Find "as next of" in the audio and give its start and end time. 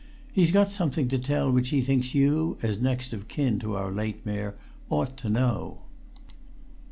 2.63-3.27